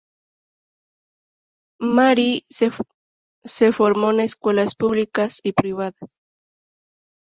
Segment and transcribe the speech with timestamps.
[1.79, 2.71] Mary se
[3.71, 6.19] formó en escuelas públicas y privadas.